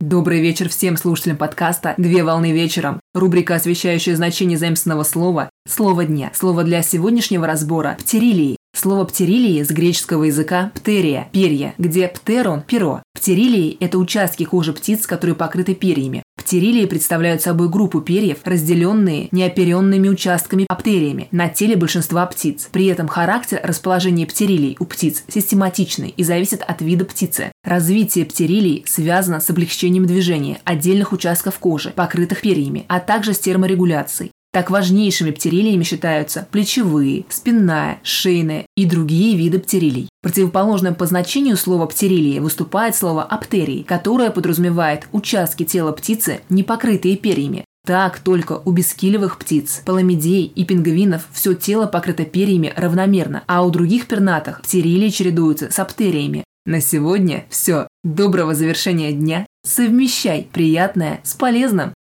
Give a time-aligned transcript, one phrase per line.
[0.00, 3.00] Добрый вечер всем слушателям подкаста «Две волны вечером».
[3.14, 6.30] Рубрика, освещающая значение заимственного слова «Слово дня».
[6.36, 8.56] Слово для сегодняшнего разбора– птерилии.
[8.76, 13.02] Слово птерилии с греческого языка «птерия»– перья, где птерон– перо.
[13.12, 16.22] Птерилии– это участки кожи птиц, которые покрыты перьями.
[16.48, 22.70] Птерилии представляют собой группу перьев, разделенные неоперенными участками аптериями на теле большинства птиц.
[22.72, 27.52] При этом характер расположения птерилий у птиц систематичный и зависит от вида птицы.
[27.64, 34.30] Развитие птерилий связано с облегчением движения отдельных участков кожи, покрытых перьями, а также с терморегуляцией.
[34.52, 40.08] Так важнейшими птерилиями считаются плечевые, спинная, шейная и другие виды птерилий.
[40.22, 47.16] Противоположным по значению слова птерилии выступает слово аптерии, которое подразумевает участки тела птицы, не покрытые
[47.16, 47.64] перьями.
[47.86, 53.70] Так только у бескилевых птиц, паламидей и пингвинов все тело покрыто перьями равномерно, а у
[53.70, 56.44] других пернатых птерилии чередуются с аптериями.
[56.66, 57.88] На сегодня все.
[58.04, 59.46] Доброго завершения дня.
[59.64, 61.94] Совмещай приятное с полезным.